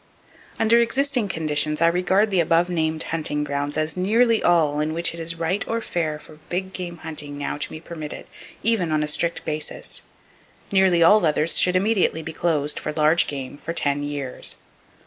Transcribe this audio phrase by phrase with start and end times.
[0.59, 5.13] Under existing conditions I regard the above named hunting grounds as nearly all in which
[5.13, 8.25] it is right or fair for big game hunting now to be permitted,
[8.63, 10.01] even on a strict basis.
[10.71, 14.55] Nearly all others should immediately be closed, for large game, for ten years.